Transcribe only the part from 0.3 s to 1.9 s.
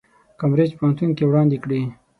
کمبریج پوهنتون کې وړاندې کړي.